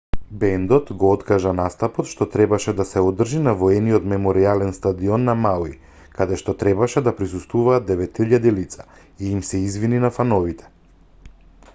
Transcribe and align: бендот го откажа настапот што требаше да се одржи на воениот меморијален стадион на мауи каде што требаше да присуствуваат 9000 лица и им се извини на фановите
бендот 0.41 0.87
го 1.01 1.09
откажа 1.17 1.49
настапот 1.57 2.07
што 2.11 2.25
требаше 2.35 2.73
да 2.79 2.85
се 2.91 3.03
одржи 3.09 3.41
на 3.47 3.53
воениот 3.59 4.07
меморијален 4.13 4.73
стадион 4.79 5.27
на 5.31 5.35
мауи 5.43 5.75
каде 6.21 6.39
што 6.43 6.57
требаше 6.65 7.05
да 7.09 7.15
присуствуваат 7.21 7.87
9000 7.93 8.57
лица 8.59 8.89
и 9.05 9.37
им 9.37 9.47
се 9.53 9.61
извини 9.69 10.01
на 10.09 10.15
фановите 10.19 10.75